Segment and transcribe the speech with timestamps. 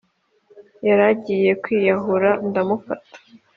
[0.87, 2.93] Yaragiye kwiyahura ndamufata